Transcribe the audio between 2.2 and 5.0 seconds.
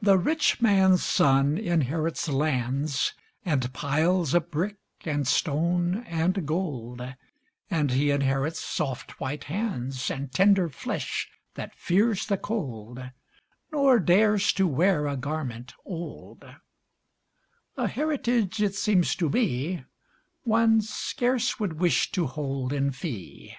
lands, And piles of brick,